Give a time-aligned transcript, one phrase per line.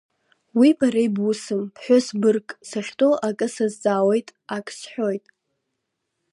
[0.59, 5.25] Уи бара ибусым, ԥҳәыс быргк сахьтәоу акы сазҵаауеит, ак сҳәоит…